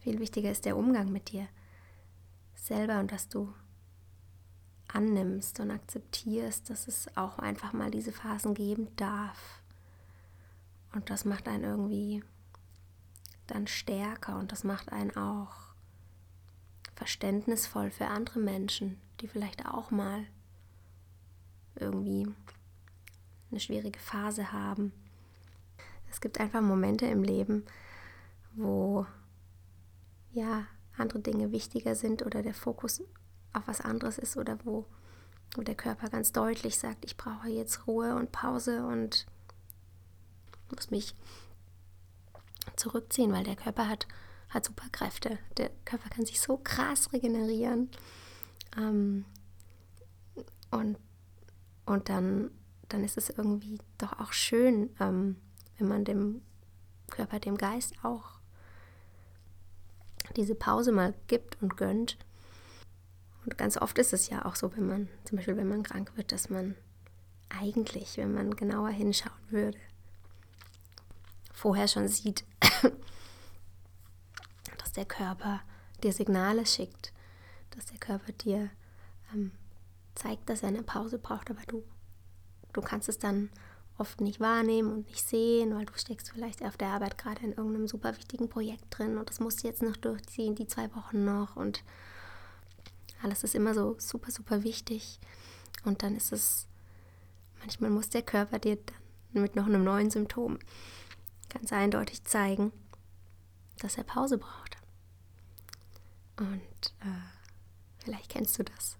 viel 0.00 0.18
wichtiger 0.18 0.50
ist 0.50 0.64
der 0.64 0.76
Umgang 0.76 1.12
mit 1.12 1.30
dir 1.30 1.46
selber 2.54 3.00
und 3.00 3.12
dass 3.12 3.28
du 3.28 3.52
annimmst 4.88 5.60
und 5.60 5.70
akzeptierst, 5.70 6.68
dass 6.68 6.88
es 6.88 7.16
auch 7.16 7.38
einfach 7.38 7.72
mal 7.72 7.90
diese 7.90 8.12
Phasen 8.12 8.54
geben 8.54 8.88
darf. 8.96 9.59
Und 10.92 11.10
das 11.10 11.24
macht 11.24 11.48
einen 11.48 11.64
irgendwie 11.64 12.24
dann 13.46 13.66
stärker 13.66 14.38
und 14.38 14.52
das 14.52 14.64
macht 14.64 14.92
einen 14.92 15.16
auch 15.16 15.52
verständnisvoll 16.94 17.90
für 17.90 18.06
andere 18.06 18.40
Menschen, 18.40 19.00
die 19.20 19.28
vielleicht 19.28 19.66
auch 19.66 19.90
mal 19.90 20.26
irgendwie 21.74 22.28
eine 23.50 23.60
schwierige 23.60 23.98
Phase 23.98 24.52
haben. 24.52 24.92
Es 26.10 26.20
gibt 26.20 26.40
einfach 26.40 26.60
Momente 26.60 27.06
im 27.06 27.22
Leben, 27.22 27.64
wo 28.54 29.06
ja 30.32 30.66
andere 30.96 31.20
Dinge 31.20 31.52
wichtiger 31.52 31.94
sind 31.94 32.24
oder 32.24 32.42
der 32.42 32.54
Fokus 32.54 33.02
auf 33.52 33.66
was 33.66 33.80
anderes 33.80 34.18
ist 34.18 34.36
oder 34.36 34.58
wo, 34.64 34.86
wo 35.54 35.62
der 35.62 35.74
Körper 35.74 36.08
ganz 36.08 36.32
deutlich 36.32 36.78
sagt, 36.78 37.04
ich 37.04 37.16
brauche 37.16 37.48
jetzt 37.48 37.86
Ruhe 37.86 38.14
und 38.14 38.32
Pause 38.32 38.84
und 38.84 39.26
muss 40.72 40.90
mich 40.90 41.14
zurückziehen, 42.76 43.32
weil 43.32 43.44
der 43.44 43.56
Körper 43.56 43.88
hat, 43.88 44.06
hat 44.48 44.64
Superkräfte. 44.64 45.38
Der 45.56 45.70
Körper 45.84 46.08
kann 46.10 46.24
sich 46.24 46.40
so 46.40 46.56
krass 46.56 47.12
regenerieren. 47.12 47.90
Ähm, 48.76 49.24
und 50.70 50.96
und 51.90 52.08
dann, 52.08 52.52
dann 52.88 53.02
ist 53.02 53.18
es 53.18 53.30
irgendwie 53.30 53.78
doch 53.98 54.20
auch 54.20 54.32
schön, 54.32 54.90
ähm, 55.00 55.36
wenn 55.76 55.88
man 55.88 56.04
dem 56.04 56.40
Körper, 57.10 57.40
dem 57.40 57.58
Geist 57.58 57.94
auch 58.04 58.38
diese 60.36 60.54
Pause 60.54 60.92
mal 60.92 61.14
gibt 61.26 61.60
und 61.60 61.76
gönnt. 61.76 62.16
Und 63.44 63.58
ganz 63.58 63.76
oft 63.76 63.98
ist 63.98 64.12
es 64.12 64.28
ja 64.28 64.44
auch 64.44 64.54
so, 64.54 64.76
wenn 64.76 64.86
man, 64.86 65.08
zum 65.24 65.36
Beispiel 65.36 65.56
wenn 65.56 65.68
man 65.68 65.82
krank 65.82 66.12
wird, 66.16 66.30
dass 66.30 66.48
man 66.48 66.76
eigentlich, 67.48 68.16
wenn 68.18 68.34
man 68.34 68.54
genauer 68.54 68.90
hinschauen 68.90 69.32
würde, 69.48 69.78
vorher 71.60 71.88
schon 71.88 72.08
sieht, 72.08 72.44
dass 74.78 74.92
der 74.92 75.04
Körper 75.04 75.60
dir 76.02 76.12
Signale 76.12 76.64
schickt, 76.64 77.12
dass 77.70 77.84
der 77.84 77.98
Körper 77.98 78.32
dir 78.32 78.70
ähm, 79.34 79.52
zeigt, 80.14 80.48
dass 80.48 80.62
er 80.62 80.68
eine 80.68 80.82
Pause 80.82 81.18
braucht, 81.18 81.50
aber 81.50 81.60
du, 81.66 81.84
du 82.72 82.80
kannst 82.80 83.10
es 83.10 83.18
dann 83.18 83.50
oft 83.98 84.22
nicht 84.22 84.40
wahrnehmen 84.40 84.90
und 84.90 85.08
nicht 85.08 85.28
sehen, 85.28 85.74
weil 85.74 85.84
du 85.84 85.92
steckst 85.96 86.30
vielleicht 86.30 86.64
auf 86.64 86.78
der 86.78 86.88
Arbeit 86.88 87.18
gerade 87.18 87.42
in 87.42 87.52
irgendeinem 87.52 87.88
super 87.88 88.16
wichtigen 88.16 88.48
Projekt 88.48 88.86
drin 88.88 89.18
und 89.18 89.28
das 89.28 89.38
musst 89.38 89.62
du 89.62 89.68
jetzt 89.68 89.82
noch 89.82 89.98
durchziehen, 89.98 90.54
die 90.54 90.66
zwei 90.66 90.88
Wochen 90.94 91.26
noch 91.26 91.56
und 91.56 91.84
alles 93.22 93.44
ist 93.44 93.54
immer 93.54 93.74
so 93.74 93.96
super, 93.98 94.30
super 94.30 94.62
wichtig. 94.62 95.20
Und 95.84 96.02
dann 96.02 96.16
ist 96.16 96.32
es, 96.32 96.66
manchmal 97.58 97.90
muss 97.90 98.08
der 98.08 98.22
Körper 98.22 98.58
dir 98.58 98.78
dann 99.34 99.42
mit 99.42 99.56
noch 99.56 99.66
einem 99.66 99.84
neuen 99.84 100.10
Symptom 100.10 100.58
ganz 101.50 101.72
eindeutig 101.72 102.24
zeigen, 102.24 102.72
dass 103.78 103.96
er 103.96 104.04
Pause 104.04 104.38
braucht. 104.38 104.76
Und 106.38 106.94
äh, 107.00 107.22
vielleicht 107.98 108.30
kennst 108.30 108.58
du 108.58 108.62
das. 108.62 108.96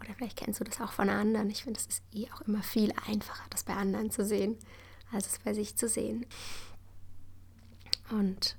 Oder 0.00 0.14
vielleicht 0.14 0.36
kennst 0.36 0.60
du 0.60 0.64
das 0.64 0.80
auch 0.80 0.92
von 0.92 1.10
anderen. 1.10 1.50
Ich 1.50 1.64
finde, 1.64 1.80
es 1.80 1.86
ist 1.86 2.02
eh 2.12 2.28
auch 2.32 2.40
immer 2.42 2.62
viel 2.62 2.92
einfacher, 3.06 3.44
das 3.50 3.64
bei 3.64 3.74
anderen 3.74 4.10
zu 4.10 4.24
sehen, 4.24 4.56
als 5.12 5.26
es 5.26 5.38
bei 5.40 5.52
sich 5.52 5.76
zu 5.76 5.88
sehen. 5.88 6.24
Und 8.10 8.56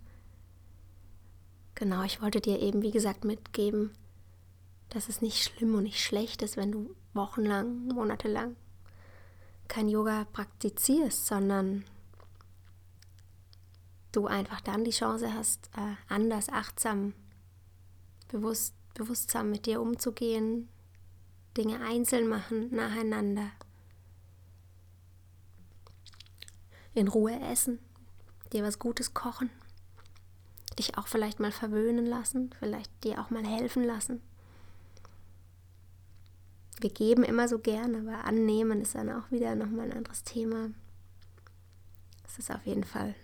genau, 1.75 2.03
ich 2.03 2.21
wollte 2.21 2.41
dir 2.41 2.59
eben, 2.59 2.81
wie 2.81 2.91
gesagt, 2.91 3.23
mitgeben, 3.23 3.91
dass 4.89 5.07
es 5.07 5.21
nicht 5.21 5.43
schlimm 5.43 5.75
und 5.75 5.83
nicht 5.83 6.03
schlecht 6.03 6.41
ist, 6.41 6.57
wenn 6.57 6.71
du 6.71 6.95
wochenlang, 7.13 7.87
monatelang 7.87 8.55
kein 9.69 9.87
Yoga 9.87 10.25
praktizierst, 10.33 11.27
sondern 11.27 11.85
du 14.11 14.27
einfach 14.27 14.61
dann 14.61 14.83
die 14.83 14.91
Chance 14.91 15.33
hast, 15.33 15.69
äh, 15.75 15.95
anders, 16.07 16.49
achtsam, 16.49 17.13
bewusst, 18.27 18.73
bewusstsam 18.93 19.51
mit 19.51 19.65
dir 19.65 19.81
umzugehen, 19.81 20.69
Dinge 21.57 21.81
einzeln 21.81 22.27
machen, 22.27 22.73
nacheinander. 22.73 23.51
In 26.93 27.07
Ruhe 27.07 27.39
essen, 27.39 27.79
dir 28.51 28.63
was 28.63 28.79
Gutes 28.79 29.13
kochen, 29.13 29.49
dich 30.77 30.97
auch 30.97 31.07
vielleicht 31.07 31.39
mal 31.39 31.51
verwöhnen 31.51 32.05
lassen, 32.05 32.51
vielleicht 32.59 33.03
dir 33.03 33.21
auch 33.21 33.29
mal 33.29 33.45
helfen 33.45 33.83
lassen. 33.83 34.21
Wir 36.81 36.89
geben 36.89 37.23
immer 37.23 37.47
so 37.47 37.59
gern, 37.59 37.95
aber 37.95 38.23
annehmen 38.23 38.81
ist 38.81 38.95
dann 38.95 39.11
auch 39.11 39.29
wieder 39.31 39.53
nochmal 39.55 39.91
ein 39.91 39.97
anderes 39.97 40.23
Thema. 40.23 40.69
Es 42.25 42.39
ist 42.39 42.51
auf 42.51 42.65
jeden 42.65 42.85
Fall 42.85 43.15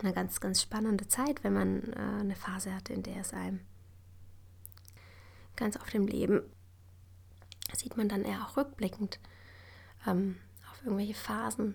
eine 0.00 0.12
ganz, 0.12 0.40
ganz 0.40 0.62
spannende 0.62 1.08
Zeit, 1.08 1.42
wenn 1.44 1.54
man 1.54 1.92
äh, 1.92 2.20
eine 2.20 2.36
Phase 2.36 2.74
hat, 2.74 2.90
in 2.90 3.02
der 3.02 3.20
es 3.20 3.32
einem 3.32 3.60
ganz 5.56 5.76
auf 5.76 5.90
dem 5.90 6.06
Leben 6.06 6.42
sieht 7.76 7.96
man 7.96 8.08
dann 8.08 8.24
eher 8.24 8.46
auch 8.46 8.56
rückblickend 8.56 9.18
ähm, 10.06 10.36
auf 10.70 10.82
irgendwelche 10.84 11.14
Phasen 11.14 11.74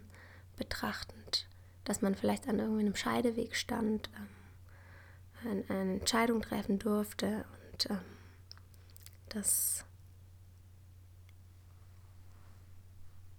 betrachtend, 0.55 1.48
dass 1.84 2.01
man 2.01 2.15
vielleicht 2.15 2.48
an 2.48 2.60
irgendeinem 2.60 2.96
Scheideweg 2.96 3.55
stand, 3.55 4.10
ähm, 5.46 5.63
eine 5.67 5.93
Entscheidung 6.00 6.41
treffen 6.41 6.79
durfte 6.79 7.46
und 7.72 7.89
ähm, 7.89 8.00
dass 9.29 9.86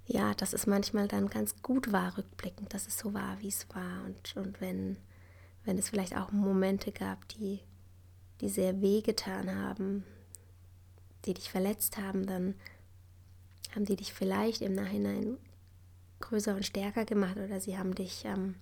ja, 0.06 0.34
dass 0.34 0.52
es 0.52 0.66
manchmal 0.66 1.08
dann 1.08 1.28
ganz 1.28 1.62
gut 1.62 1.92
war, 1.92 2.16
rückblickend, 2.18 2.74
dass 2.74 2.86
es 2.86 2.98
so 2.98 3.14
war, 3.14 3.40
wie 3.40 3.48
es 3.48 3.66
war. 3.74 4.04
Und, 4.04 4.36
und 4.36 4.60
wenn, 4.60 4.96
wenn 5.64 5.78
es 5.78 5.88
vielleicht 5.88 6.16
auch 6.16 6.30
Momente 6.30 6.92
gab, 6.92 7.26
die, 7.28 7.60
die 8.40 8.48
sehr 8.48 8.80
wehgetan 8.80 9.54
haben, 9.54 10.04
die 11.24 11.34
dich 11.34 11.50
verletzt 11.50 11.96
haben, 11.96 12.26
dann 12.26 12.54
haben 13.74 13.86
die 13.86 13.96
dich 13.96 14.12
vielleicht 14.12 14.60
im 14.60 14.74
Nachhinein 14.74 15.38
größer 16.20 16.54
und 16.54 16.64
stärker 16.66 17.04
gemacht 17.04 17.36
oder 17.36 17.60
sie 17.60 17.76
haben 17.78 17.94
dich 17.94 18.24
ähm, 18.24 18.56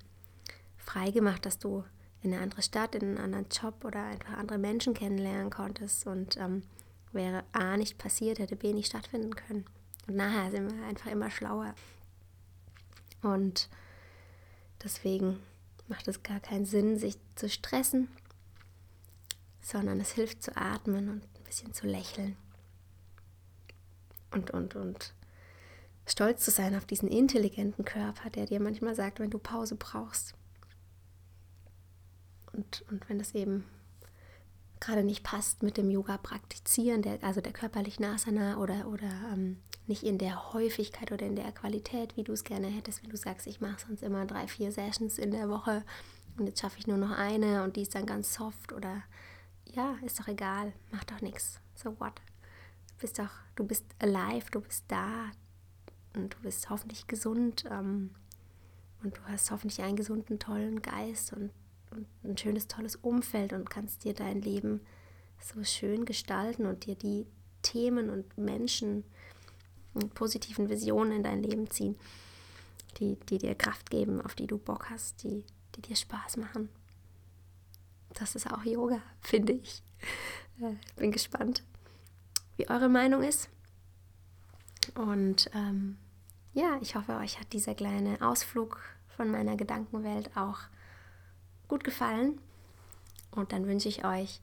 frei 0.76 1.10
gemacht, 1.10 1.44
dass 1.44 1.58
du 1.58 1.84
in 2.22 2.32
eine 2.32 2.42
andere 2.42 2.62
Stadt, 2.62 2.94
in 2.94 3.02
einen 3.02 3.18
anderen 3.18 3.46
Job 3.50 3.84
oder 3.84 4.04
einfach 4.04 4.34
andere 4.38 4.58
Menschen 4.58 4.94
kennenlernen 4.94 5.50
konntest 5.50 6.06
und 6.06 6.36
ähm, 6.36 6.62
wäre 7.12 7.42
A 7.52 7.76
nicht 7.76 7.98
passiert, 7.98 8.38
hätte 8.38 8.56
B 8.56 8.72
nicht 8.72 8.86
stattfinden 8.86 9.34
können. 9.34 9.64
Und 10.06 10.16
nachher 10.16 10.50
sind 10.50 10.72
wir 10.72 10.86
einfach 10.86 11.10
immer 11.10 11.30
schlauer. 11.30 11.74
Und 13.22 13.68
deswegen 14.82 15.40
macht 15.88 16.08
es 16.08 16.22
gar 16.22 16.40
keinen 16.40 16.64
Sinn, 16.64 16.98
sich 16.98 17.18
zu 17.36 17.48
stressen, 17.48 18.08
sondern 19.60 20.00
es 20.00 20.12
hilft 20.12 20.42
zu 20.42 20.56
atmen 20.56 21.08
und 21.08 21.22
ein 21.22 21.44
bisschen 21.44 21.72
zu 21.72 21.86
lächeln 21.86 22.36
und, 24.32 24.50
und, 24.50 24.74
und 24.74 25.14
stolz 26.06 26.44
zu 26.44 26.50
sein 26.50 26.74
auf 26.74 26.84
diesen 26.84 27.08
intelligenten 27.08 27.84
Körper, 27.84 28.30
der 28.30 28.46
dir 28.46 28.60
manchmal 28.60 28.94
sagt, 28.94 29.20
wenn 29.20 29.30
du 29.30 29.38
Pause 29.38 29.76
brauchst. 29.76 30.34
Und, 32.52 32.84
und 32.90 33.08
wenn 33.08 33.18
das 33.18 33.34
eben 33.34 33.64
gerade 34.80 35.04
nicht 35.04 35.22
passt 35.22 35.62
mit 35.62 35.76
dem 35.76 35.90
Yoga 35.90 36.18
praktizieren, 36.18 37.02
der, 37.02 37.22
also 37.22 37.40
der 37.40 37.52
körperlichen 37.52 38.04
Asana 38.04 38.56
oder, 38.58 38.88
oder 38.88 39.08
ähm, 39.32 39.58
nicht 39.86 40.02
in 40.02 40.18
der 40.18 40.52
Häufigkeit 40.52 41.12
oder 41.12 41.26
in 41.26 41.36
der 41.36 41.52
Qualität, 41.52 42.16
wie 42.16 42.22
du 42.22 42.32
es 42.32 42.44
gerne 42.44 42.68
hättest, 42.68 43.02
wenn 43.02 43.10
du 43.10 43.16
sagst, 43.16 43.46
ich 43.46 43.60
mache 43.60 43.84
sonst 43.86 44.02
immer 44.02 44.24
drei, 44.26 44.46
vier 44.46 44.72
Sessions 44.72 45.18
in 45.18 45.30
der 45.30 45.48
Woche 45.48 45.84
und 46.38 46.46
jetzt 46.46 46.60
schaffe 46.60 46.78
ich 46.78 46.86
nur 46.86 46.98
noch 46.98 47.10
eine 47.10 47.64
und 47.64 47.76
die 47.76 47.82
ist 47.82 47.94
dann 47.94 48.06
ganz 48.06 48.34
soft 48.34 48.72
oder 48.72 49.02
ja, 49.72 49.96
ist 50.04 50.20
doch 50.20 50.28
egal, 50.28 50.72
mach 50.90 51.04
doch 51.04 51.20
nichts. 51.20 51.60
So 51.74 51.98
what? 51.98 52.20
bist 53.02 53.18
doch, 53.18 53.30
du 53.56 53.64
bist 53.64 53.84
alive, 53.98 54.50
du 54.52 54.60
bist 54.60 54.84
da 54.86 55.32
und 56.14 56.34
du 56.34 56.38
bist 56.42 56.70
hoffentlich 56.70 57.08
gesund 57.08 57.64
ähm, 57.68 58.10
und 59.02 59.16
du 59.16 59.20
hast 59.26 59.50
hoffentlich 59.50 59.82
einen 59.82 59.96
gesunden, 59.96 60.38
tollen 60.38 60.80
Geist 60.82 61.32
und, 61.32 61.50
und 61.90 62.06
ein 62.22 62.38
schönes, 62.38 62.68
tolles 62.68 62.94
Umfeld 62.94 63.52
und 63.52 63.68
kannst 63.68 64.04
dir 64.04 64.14
dein 64.14 64.40
Leben 64.40 64.80
so 65.40 65.64
schön 65.64 66.04
gestalten 66.04 66.64
und 66.64 66.86
dir 66.86 66.94
die 66.94 67.26
Themen 67.62 68.08
und 68.08 68.38
Menschen 68.38 69.04
positiven 70.14 70.68
Visionen 70.68 71.12
in 71.12 71.22
dein 71.22 71.42
Leben 71.42 71.70
ziehen, 71.70 71.96
die, 72.98 73.16
die 73.28 73.38
dir 73.38 73.54
Kraft 73.54 73.90
geben, 73.90 74.20
auf 74.20 74.34
die 74.34 74.46
du 74.46 74.58
Bock 74.58 74.90
hast, 74.90 75.22
die, 75.22 75.44
die 75.74 75.82
dir 75.82 75.96
Spaß 75.96 76.36
machen. 76.38 76.68
Das 78.14 78.34
ist 78.34 78.50
auch 78.52 78.64
Yoga, 78.64 79.00
finde 79.20 79.54
ich. 79.54 79.82
Äh, 80.60 80.74
bin 80.96 81.12
gespannt, 81.12 81.62
wie 82.56 82.68
eure 82.68 82.88
Meinung 82.88 83.22
ist. 83.22 83.48
Und 84.94 85.50
ähm, 85.54 85.96
ja, 86.54 86.78
ich 86.82 86.94
hoffe, 86.94 87.16
euch 87.16 87.40
hat 87.40 87.52
dieser 87.52 87.74
kleine 87.74 88.20
Ausflug 88.20 88.80
von 89.16 89.30
meiner 89.30 89.56
Gedankenwelt 89.56 90.36
auch 90.36 90.58
gut 91.68 91.84
gefallen. 91.84 92.38
Und 93.30 93.52
dann 93.52 93.66
wünsche 93.66 93.88
ich 93.88 94.04
euch, 94.04 94.40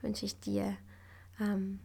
wünsche 0.00 0.26
ich 0.26 0.40
dir 0.40 0.76
ähm, 1.40 1.78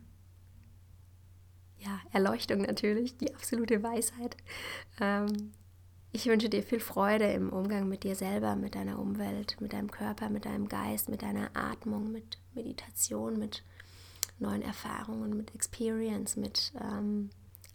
ja, 1.84 2.00
Erleuchtung 2.12 2.62
natürlich, 2.62 3.18
die 3.18 3.34
absolute 3.34 3.82
Weisheit. 3.84 4.38
Ähm, 5.00 5.52
ich 6.12 6.26
wünsche 6.28 6.50
dir 6.50 6.62
viel 6.62 6.80
Freude 6.80 7.32
im 7.32 7.50
Umgang 7.50 7.88
mit 7.88 8.04
dir 8.04 8.16
selber, 8.16 8.56
mit 8.56 8.76
deiner 8.76 9.00
Umwelt, 9.00 9.60
mit 9.62 9.74
deinem 9.74 9.90
Körper, 9.90 10.30
mit 10.30 10.46
deinem 10.46 10.68
Geist, 10.68 11.10
mit 11.10 11.22
deiner 11.22 11.50
Atmung, 11.54 12.12
mit 12.12 12.38
Meditation, 12.54 13.40
mit 13.40 13.64
neuen 14.38 14.62
Erfahrungen, 14.62 15.38
mit 15.38 15.56
Experience, 15.56 16.36
mit 16.36 16.74
ähm, 16.82 17.30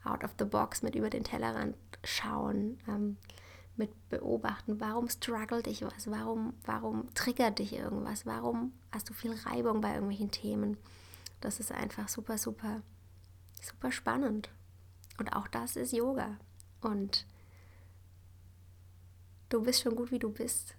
out 0.05 0.23
of 0.23 0.35
the 0.38 0.45
box, 0.45 0.83
mit 0.83 0.95
über 0.95 1.11
den 1.11 1.25
Tellerrand 1.25 1.77
schauen, 2.05 2.79
ähm, 2.88 3.16
mit 3.77 4.09
beobachten, 4.09 4.81
warum 4.81 5.09
struggelt 5.09 5.66
dich 5.66 5.83
was, 5.83 6.11
warum, 6.11 6.55
warum 6.64 7.12
triggert 7.14 7.59
dich 7.59 7.75
irgendwas, 7.75 8.25
warum 8.27 8.73
hast 8.92 9.09
du 9.09 9.14
viel 9.14 9.35
Reibung 9.45 9.81
bei 9.81 9.95
irgendwelchen 9.95 10.31
Themen. 10.31 10.77
Das 11.40 11.61
ist 11.61 11.73
einfach 11.73 12.09
super, 12.09 12.38
super, 12.38 12.83
super 13.62 13.92
spannend. 13.92 14.51
Und 15.19 15.35
auch 15.35 15.49
das 15.49 15.77
ist 15.77 15.92
Yoga. 15.92 16.38
Und 16.81 17.27
du 19.49 19.62
bist 19.62 19.83
schon 19.83 19.97
gut, 19.97 20.11
wie 20.11 20.19
du 20.19 20.31
bist. 20.31 20.77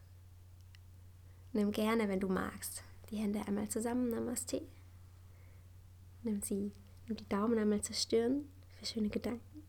Nimm 1.53 1.71
gerne, 1.71 2.07
wenn 2.07 2.19
du 2.19 2.27
magst, 2.27 2.83
die 3.09 3.17
Hände 3.17 3.41
einmal 3.47 3.69
zusammen. 3.69 4.09
Namaste. 4.09 4.61
Nimm 6.23 6.41
sie, 6.41 6.71
nimm 7.07 7.17
die 7.17 7.29
Daumen 7.29 7.57
einmal 7.57 7.81
zur 7.81 7.95
Stirn 7.95 8.47
für 8.77 8.85
schöne 8.85 9.09
Gedanken, 9.09 9.63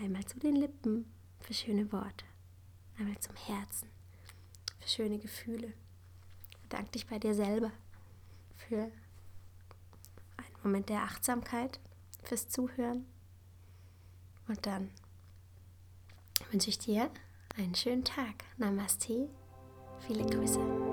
einmal 0.00 0.24
zu 0.24 0.38
den 0.38 0.56
Lippen 0.56 1.10
für 1.40 1.52
schöne 1.52 1.90
Worte, 1.92 2.24
einmal 2.98 3.18
zum 3.18 3.34
Herzen 3.34 3.88
für 4.78 4.88
schöne 4.88 5.18
Gefühle. 5.18 5.72
Bedank 6.62 6.92
dich 6.92 7.06
bei 7.06 7.18
dir 7.18 7.34
selber 7.34 7.72
für 8.56 8.82
einen 10.36 10.56
Moment 10.62 10.88
der 10.88 11.02
Achtsamkeit, 11.02 11.80
fürs 12.30 12.48
Zuhören. 12.48 13.06
Und 14.46 14.64
dann 14.64 14.90
wünsche 16.52 16.70
ich 16.70 16.78
dir 16.78 17.10
einen 17.58 17.74
schönen 17.74 18.04
Tag. 18.04 18.44
Namaste. 18.56 19.28
Viele 20.06 20.24
Grüße. 20.24 20.89